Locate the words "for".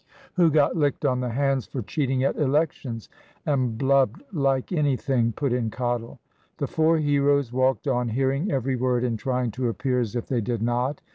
1.67-1.83